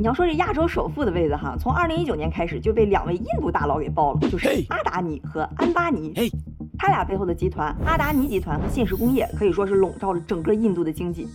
[0.00, 6.14] 你要说这亚洲首富的位子哈，从二零一九年开始就被两位印度大佬给包了，就是阿达尼和安巴尼。
[6.78, 11.26] 他俩背后的集团阿达尼集团和信实工业可以说是笼罩着整个印度的经济。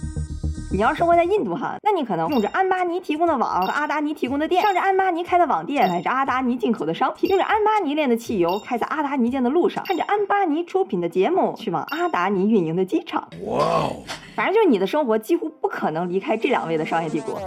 [0.72, 13.28] 你要生活在印度哈，那你可能用着安巴尼提供的网和阿达尼提供的电，上着安巴尼开的网店，买着阿达尼进口的商品，用着安巴尼炼的汽油开在阿达尼建的路上，看着安巴尼出品的节目，去往阿达尼运营的机场。
[13.46, 13.92] 哇哦，
[14.38, 17.38] 反正就是你的生活几乎不可能离开这两位的商业帝国。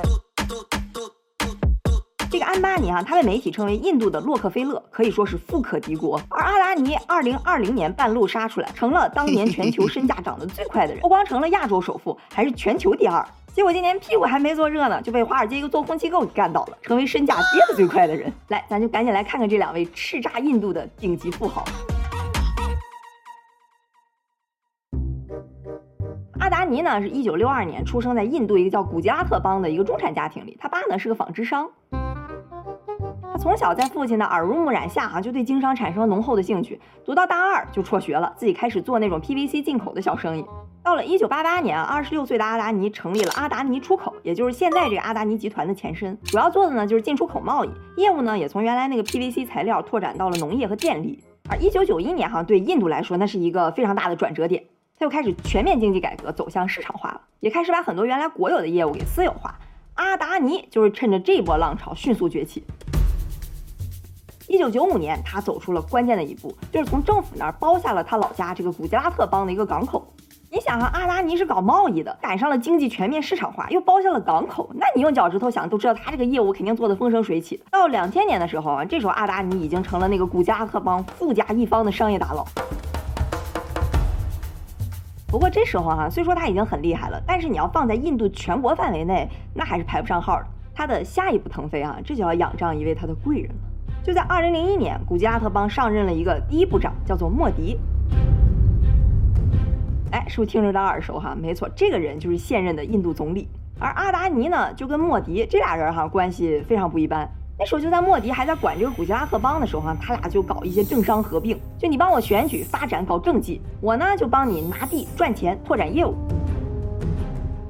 [2.76, 6.20] 这个安巴尼哈，他被媒体称为印度的洛克菲勒，可以说是富可敌国。
[6.28, 13.26] 而阿达尼二零二零年半路杀出来，成了当年全球身价涨得最快的人，不光成了亚洲首富，还是全球第二。
[13.54, 18.30] 结果今年屁股还没坐热呢，就被华尔街一个做空机构给干倒了，成为身价跌得最快的人。
[18.48, 21.64] 来，咱就赶紧来看看这两位叱咤印度的顶级富豪。
[26.38, 31.70] 阿达尼呢，是一九六二年出生在印度一个叫古吉拉特邦的一个中产家庭里，他爸呢是个纺织商。
[33.38, 36.80] 从小在父亲的耳濡目染下，哈就对经商产生了浓厚的兴趣。
[37.04, 40.44] 读到大二就辍学了，自己开始做那种 PVC 进口的小生意。
[40.82, 46.16] 到了一九八八年，二十六岁的阿达尼成立了阿达尼出口，也就是现在这个阿达尼集团的前身。
[46.24, 51.22] 主要做的呢就是进出口贸易，业务呢也从原来那个 PVC 材料拓展到了农业和电力。
[51.48, 54.62] 而一九九一年，哈对印度来说那是一个非常大的转折点，
[54.98, 59.56] 他又开始全面经济改革，走向市场化了，也开始把很多原来国有的业务给私有化。
[59.94, 62.62] 阿达尼就是趁着这波浪潮迅速崛起。
[64.48, 70.06] 一九九五年，他走出了关键的一步，就是从政府那儿包下了他老家这个古吉拉特邦的一个港口。
[70.48, 77.60] 你想啊，阿达尼是搞贸易的，赶上了经济全面市场化，又包下了港口，那你用脚趾头想都知道，他这个业务肯定做得风生水起。
[77.72, 82.46] 到两千年的时候啊，这时候阿达尼已经成了那个古吉拉特邦富甲一方的商业大佬。
[85.26, 90.46] 不过这时候哈，虽说他已经很厉害了，但是你要放在印度全国范围内，那还是排不上号的。
[90.72, 93.75] 他的下一步腾飞啊，这就要仰仗一位他的贵人了。
[94.06, 97.76] 就在二零零一年，古吉拉特邦上任了一个第一部长，叫做莫迪。
[100.12, 101.36] 哎，是不是听着有点耳熟哈？
[101.36, 103.48] 没错，这个人就是现任的印度总理。
[103.80, 107.28] 而阿达尼呢，就跟莫迪这俩人哈关系非常不一般。
[107.58, 116.14] 那时候就在莫迪还在管这个古吉拉特邦的时候哈，他俩就搞一些政商合并，就你帮我选举、发展、搞政绩，我呢就帮你拿地、赚钱、拓展业务。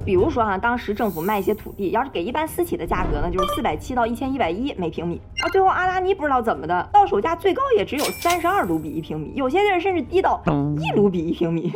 [0.06, 5.20] 比如说哈，当时政府卖一些土地，要是给一般私企的价格呢，就是四百七到一千一百一每平米。
[5.40, 10.40] 啊最后阿达尼不知道怎么的，到手价最高也只有三十二卢比一平米，有些地儿甚至低到
[10.80, 11.72] 一卢比一平米。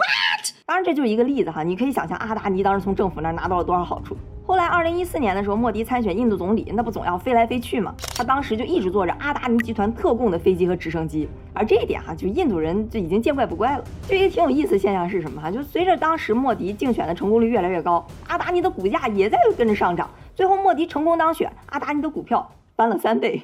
[0.70, 4.16] 当然这就是一个例子哈，你可以想象阿达尼当时从政府那儿拿到了多少好处。
[4.47, 7.92] 后来二零一四年的时候，莫迪参选印度总理，那不总要飞来飞去吗？
[8.14, 11.28] 他当时就一直坐着阿达尼集团特供的飞机和直升机。
[11.53, 13.84] 而这一点哈，就印度人就已经见怪不怪了。
[14.06, 15.50] 就一个挺有意思的现象是什么哈？
[15.50, 20.09] 就随着当时莫迪竞选的成功率越来越高，阿达尼的股价也在跟着上涨。
[20.36, 23.42] 最后莫迪成功当选，阿达尼的股票翻了三倍。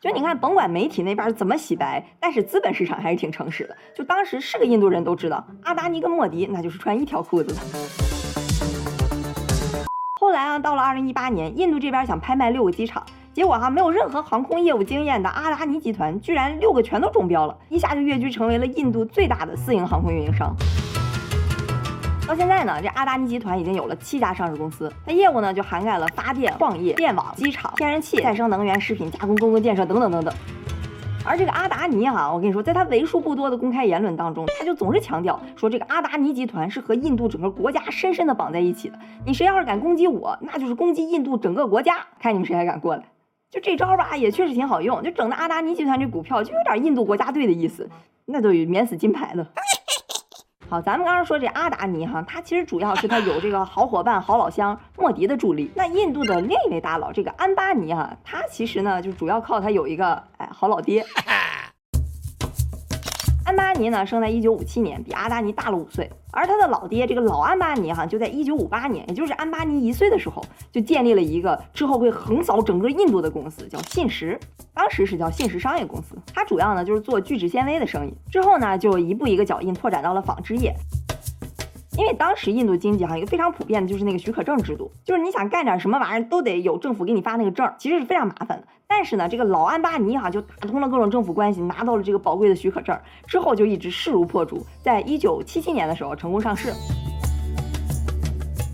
[0.00, 3.76] 就你看，甭管媒体那边怎么洗白，但是资本市场还是挺诚实的。
[3.92, 7.60] 就当时是个印度人都知道，阿达尼跟莫迪那就是穿一条裤子的。
[10.20, 20.54] 后来啊，到了二零一八年，印度这边想拍卖六个机场，结果哈没有任何航空业务经验的阿达尼集团居然六个全都中标了，一下就跃居成为了印度最大的私营航空运营商。
[22.28, 30.34] 到现在呢，这阿达尼集团已经有了七家上市公司，它业务呢就涵盖了发电、矿业、电网、机场、天然气、再生能源、食品加工、公共建设等等等等。
[31.24, 38.98] 而这个阿达尼哈，我跟你说，在他为数不多的公开言论当中，他就总是强调说，这个阿达尼集团是和印度整个国家深深的绑在一起的。
[39.24, 43.04] 你谁要是敢攻击我，那就是攻击印度整个国家，看你们谁还敢过来。
[43.50, 47.88] 就这招吧，也确实挺好用，就整的阿达尼集团这股票就有点印度国家队的意思，
[48.26, 49.46] 那都有免死金牌的。
[50.70, 55.70] 好，咱们刚刚说这阿达尼哈，他其实主要是他有这个 好伙伴、好老乡莫迪的助力。
[55.74, 61.02] 那印度的另一位大佬这个安巴尼哈，他其实呢就主要靠他有一个哎好老爹。
[63.48, 66.10] 安巴尼呢生在一九五七年，比阿达尼大了五岁。
[66.30, 74.38] 而他的老爹这个老安巴尼哈，就在一九五八年，也就是安巴尼一岁的时候，就建立了一个之后会横扫整个印度的公司，叫信实。
[74.74, 78.12] 当时是叫信实商业公司，它主要呢就是做聚酯纤维的生意。
[78.30, 80.76] 之后呢就一步一个脚印拓展到了纺织业。
[81.98, 88.64] 因为当时印度经济哈一个非常普遍的就是那个许可证制度，就是你想干点什么玩意儿都得有政府给你发那个证，其实是非常麻烦的。
[88.86, 92.96] 但是呢，这个老安巴尼哈就打通了各种政府关系，拿到了这个宝贵的许可证，
[93.26, 96.72] 之后就一直势如破竹，在一九七七年的时候成功上市。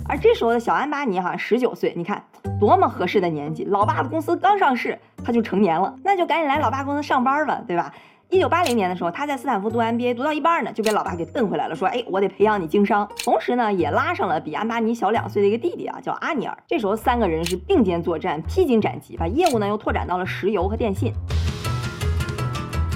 [0.06, 2.22] 而这时候的小安巴尼哈十九岁，你看
[2.60, 7.90] 多么合适的年纪，老爸的公司刚上市，他就成年了，那就赶紧来老爸公司上班吧，对吧？
[8.34, 16.58] 一九八零年的时候，他在斯坦福读 MBA，读到一半呢，就被老爸给瞪回来了，说：“哎，我得培养你经商。”同时呢，也拉上了比安巴尼小两岁的一个弟弟啊，叫阿尼尔。
[16.66, 21.12] 这时候三个人是并肩作战，披荆斩棘，把业务呢又拓展到了石油和电信。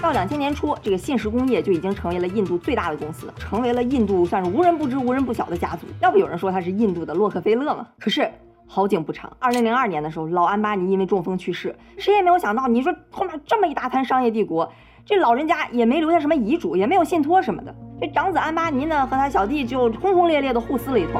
[0.02, 5.86] 到两千年初，这个信实工业就已经成为了印度最大的公司，成为了印度算是无人不知、无人不晓的家族。
[6.00, 7.86] 要不有人说他是印度的洛克菲勒吗？
[8.00, 8.28] 可是。
[8.70, 11.74] 好景不长，二零零二年的时候，老安巴尼因为中风去世。
[11.96, 14.70] 谁也没有想到，你说后面这么一大摊商业帝国，
[15.08, 17.74] 这老人家也没留下什么遗嘱，也没有信托什么的。
[17.98, 21.18] 这长子安巴尼呢，和他小弟就轰轰烈烈的互撕了一通。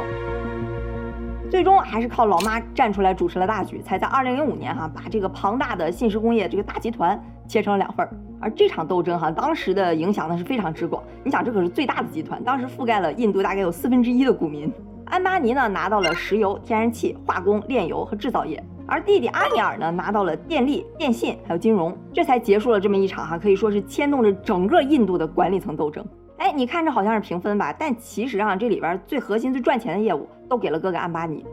[1.50, 8.12] 最终还是靠老妈站出来主持了大局，才在二零零五年哈把这个庞大的信实工业这个大集团切成了两份儿。
[8.38, 11.02] 而这场斗争哈，当时的影响呢是非常之广。
[11.24, 14.70] 你想，这可是最大的集团，当时覆盖了印度大概有四分之一的股民。
[15.06, 26.02] 安巴尼呢拿到了石油、天然气、化工、炼油和制造业，而弟弟阿尼尔呢拿到了电力、电信还有金融，这才结束了这么一场哈可以说是牵动着整个印度的管理层斗争。
[26.38, 31.44] 哎，你看着好像是平分吧，但其实啊这里边最核心、最赚钱的业务都给了哥哥安巴尼。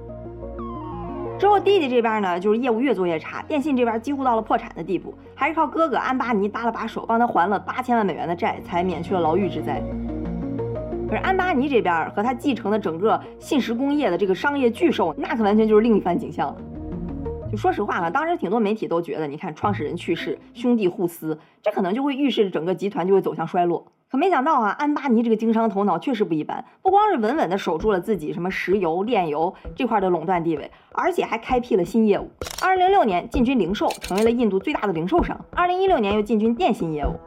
[1.38, 9.84] 之后弟弟这边呢就是业务越做越差，电信这边几乎到了破产的地步，还是靠哥哥安巴尼搭了把手，帮他还了八千万美元的债，才免去了牢狱之灾。
[11.10, 16.56] 可是安巴尼这边和他继承的整个信实工业的这个商业巨兽，那可完全就是另一番景象了。
[17.58, 23.86] 说实话啊，当时挺多媒体都觉得，你看创始人去世，兄弟互撕，这可能就会预示着整个集团就会走向衰落。
[24.10, 32.30] 可没想到啊，安巴尼这个经商头脑确实不一般，不光是稳稳的守住了自己什么石油炼油这块的垄断地位，而且还开辟了新业务。
[32.64, 35.38] 二零零六年进军零售，成为了印度最大的零售商。
[35.52, 37.20] 二零一六年又进军电信业务。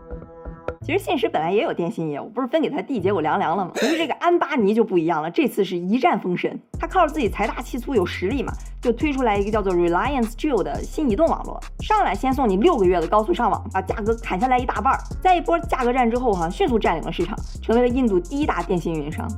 [0.86, 3.72] 其实信实本来也有电信业务，不是分给他弟，结果凉凉了吗？
[3.74, 6.58] 可是这个安巴尼就不一样了，这次是一战封神。
[6.80, 14.96] 他靠着自己财大气粗有实力嘛，就推出来一个叫做 Reliance Jio 的新移动网络，上来先送你六个月的高速上网，把价格砍下来一大半。
[15.20, 19.28] 在一波价格战之后，哈，迅速占领了市场，成为了印度第一大电信运营商。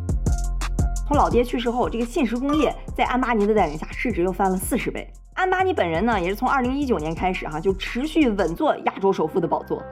[1.08, 5.10] 从老爹去世后，这个信实工业在安巴尼的带领下，市值又翻了四十倍。
[5.34, 9.82] 安巴尼本人呢，也是从二零一九年开始哈，就持续稳坐亚洲首富的宝座。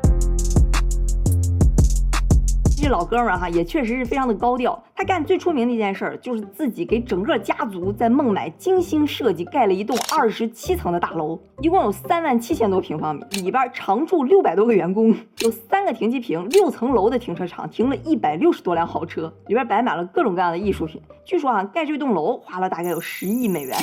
[2.88, 21.02] 这老哥们儿哈也确实是非常的高调，他干最出名的一件事儿就是自己给整个家族在孟买精心设计盖了一栋二十七层的大楼，一共有三万七千多平方米，里边常住六百多个员工，有三个停机坪，六层楼的停车场停了一百六十多辆豪车，里边摆满了各种各样的艺术品。
[21.26, 23.76] 据说啊，盖这栋楼花了大概有十亿美元。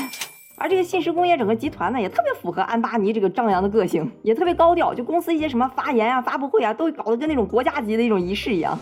[0.57, 4.93] 而这个信实工业整个集团呢，也特别符合安巴尼这个张扬的个性，也特别高调。
[4.93, 8.79] 就公司一些什么发言啊、发布会啊，都搞得跟那种国家级的一种仪式一样。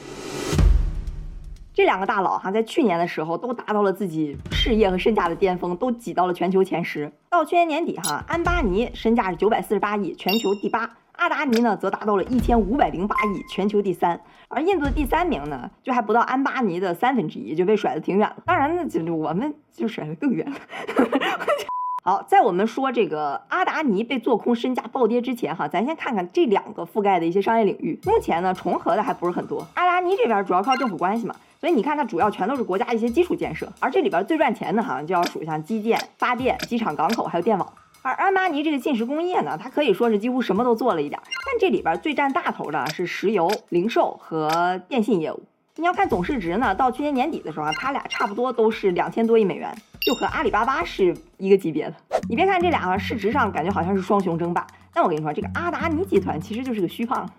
[1.73, 7.11] 这两个大佬哈，在去年的时候都达到了自己事业和身价的巅峰，都挤到了全球前十。
[7.31, 14.19] 到去年年底哈，安巴尼身价是九百四十八亿，全球第八；阿达尼呢，则达到了一千五百零八亿，全球第三。
[14.47, 18.35] 而印度的第三名呢，就还不到安巴尼的三分之一，就被甩得挺远了。
[18.45, 20.57] 当然呢，就我们就甩得更远了。
[22.03, 27.97] 好，在我们说这个阿达尼被做空身价暴跌之前，哈，咱先看看这两个覆盖的一些商业领域。
[28.03, 29.65] 目前呢，重合的还不是很多。
[29.75, 33.71] 阿达尼这边主要靠政府关系嘛，所以你看它主要全都是国家一些基础建设。
[33.79, 37.73] 而这里边最赚钱的，好像就要数像基建、发电、机场、港口还有电网。
[38.05, 45.41] 而安巴尼这个信实工业呢，它可以说是几乎什么都做了一点，但这里边最占大头的是石油、零售和电信业务。
[45.77, 49.73] 你要看总市值呢，到去年年底的时候啊，它俩差不多都是两千多亿美元。
[50.01, 51.95] 就和阿里巴巴是一个级别的。
[52.27, 57.29] 你别看这俩啊市值上感觉好像是双雄争霸，但我跟你说，这个阿达尼集团其实就是个虚胖。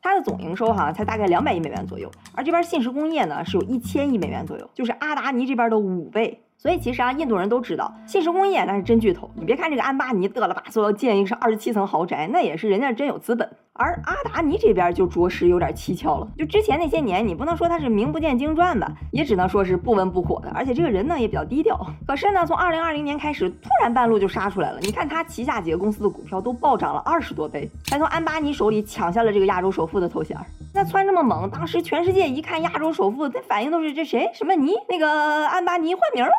[0.00, 6.40] 它的总营收哈才大概两百亿美元左右，而这边信实工业呢是有一千亿美元左右，就是阿达尼这边的五倍。
[6.62, 9.28] 所以其实啊，印度人都知道信实工业那是真巨头。
[9.34, 13.50] 你别看这个安巴尼嘚了吧嗦要建一个是二十七层豪宅，那也是人家真有资本。
[13.72, 16.28] 而阿达尼这边就着实有点蹊跷了。
[16.38, 20.52] 就之前那些年，你不能说他是名不见经传吧，也只能说是不温不火的。
[20.54, 21.76] 而且这个人呢也比较低调。
[22.06, 24.78] 可是呢，从二零二零年开始，突然半路就杀出来了。
[24.82, 30.38] 你看他旗下几个公司的股票都暴涨了二十多倍，还从安巴尼手里抢下了这个亚洲首富的头衔。
[30.74, 36.32] 那窜这么猛，当时全世界一看亚洲首富，那反应都是这谁什么尼那个安巴尼换名了。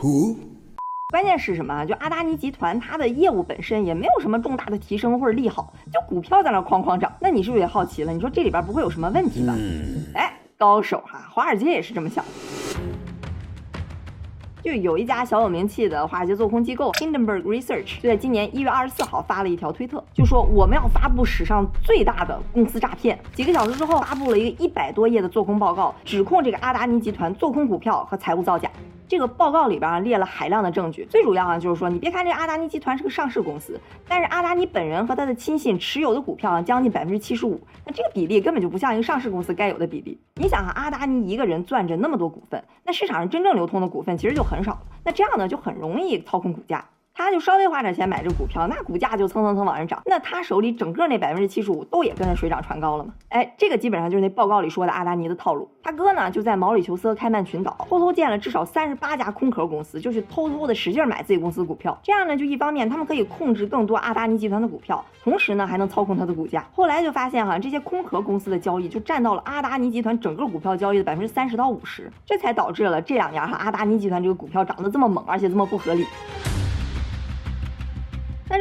[0.00, 0.36] Who？
[1.10, 1.84] 关键是什么？
[1.84, 7.12] 就阿达尼集团，它的业务本身也没有什么重大的提升或者利好，就股票在那哐哐涨。
[7.20, 8.12] 那你是不是也好奇了？
[8.12, 9.54] 你说这里边不会有什么问题吧？
[10.14, 12.24] 哎，高手哈，华尔街也是这么想。
[14.64, 23.18] 就有一家小有名气的华尔街做空机构 Hindenburg Research 就在今年一月二十四号发了一条推特，就说我们要发布史上最大的公司诈骗。
[23.34, 28.70] 几个小时之后，发布了一个一百多页的做空报告，指控这个阿达尼集团做空股票和财务造假。
[29.14, 40.18] 这个报告里边啊列了海量的证据，最主要啊就是说，你别看这阿达尼集团是个上市公司，但是阿达尼本人和他的亲信持有的股票啊将近百分之七十五，那这个比例根本就不像一个上市公司该有的比例。
[40.34, 46.84] 你想啊，阿达尼一个人攥着那么多股份，那市场上真正流通的股份其实就很少，那这样呢就很容易操控股价。
[47.16, 50.02] 他就稍微花点钱买这股票，那股价就蹭蹭蹭往上涨。
[50.04, 53.14] 那他手里整个那百分之七十五都也跟着水涨船高了嘛？
[53.28, 55.70] 哎，这个基本上就是那报告里说的阿达尼的套路。
[55.84, 61.96] 他哥呢就在毛里求斯开曼群岛偷偷建了至少三十八家空壳公司，就是偷偷的使劲买自己公司股票。
[62.02, 66.66] 这样呢，就一方面他们可以控制更多阿达尼集团的股票，同时呢还能操控它的股价。
[66.74, 76.04] 后来就发现哈，这些空壳公司的交易就占到了阿达尼集团整个股票交易的百分之三十到五十，这才导致了这两年哈阿达尼集团这个股票涨得这么猛，而且这么不合理。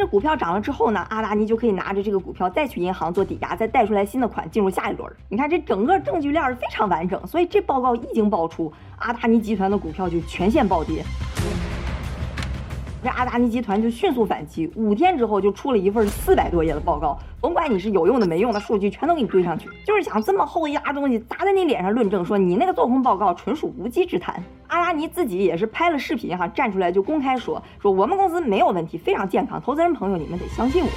[0.06, 5.12] 股票涨了之后呢，阿达尼就可以拿着这个股票再去银行做抵押，再贷出来新的款，进入下一轮。
[5.30, 11.04] 你看这整个证据链是非常完整，所以这报告一经爆出，阿达尼集团的股票就全线暴跌。
[13.04, 24.42] 这阿达尼集团就迅速反击，五天之后就出了一份四百多页的报告，甭管你是有用的没用的数据，全都给你堆上去，就是想这么厚一沓东西砸在你脸上论证，说你那个做空报告纯属无稽之谈。
[24.68, 30.90] 阿达尼自己也是拍了视频哈，站出来就公开说，说我们公司没有问题，非常健康，投资人朋友你们得相信我。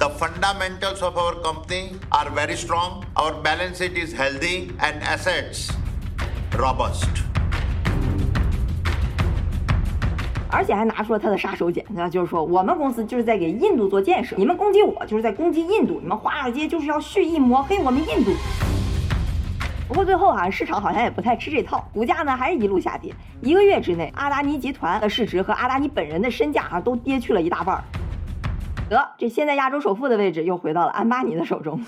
[0.00, 3.04] The fundamentals of our company are very strong.
[3.14, 5.70] Our balance sheet is healthy and assets
[6.58, 7.33] robust.
[10.54, 18.30] 而且还拿出了他的杀手锏，那就是说我们公司就是在给印度做建设，你们攻击我就是在攻击印度，你们华尔街就是要蓄意抹黑我们印度。
[19.88, 23.12] 不过最后啊，市场好像也不太吃这套，股价呢还是一路下跌。
[23.40, 27.82] 一个月之内，阿达尼集团的市值和阿达尼本人的身价啊都跌去了一大半儿。
[28.88, 31.84] 得，这现在亚洲首富的位置又回到了安巴尼的手中。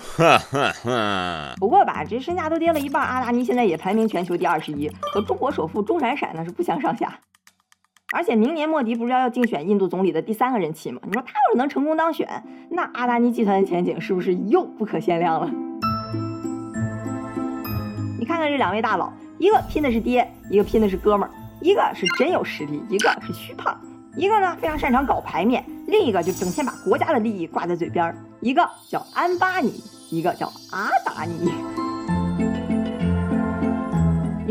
[1.57, 7.17] 不过吧，这身价都跌了一半，阿达尼现在也排名全球第二十一，和中国首富钟闪闪那是不相上下。
[8.15, 11.01] 而且明年莫迪不是要竞选印度总理的第三个任期吗？
[11.03, 15.51] 你说他要是能成功当选，那阿达尼集团的前景是不是又不可限量了？
[18.17, 23.77] 你看看这两位大佬，一个拼的是爹，一个拼的是哥们儿，一个是真有实力，一个是虚胖，
[24.15, 31.51] 一个呢非常擅长搞牌面，另一个就整天把国家的利益挂在嘴边儿，一个叫安巴尼，一个叫阿达尼。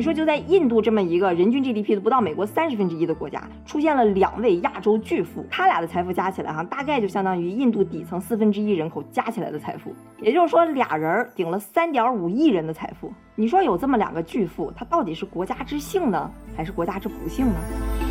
[0.07, 9.93] 说，就在印度这么一个人均 GDP 都不到美国三十分之一的国家，出现了两位亚洲巨富，他俩的财富加起来哈，大概就相当于印度底层四分之一人口加起来的财富。
[10.21, 13.13] 也就是说，俩人顶了三点五亿人的财富。
[13.35, 18.06] 你说有这么两个巨富，他到底是国家之幸呢，还是国家之不幸呢？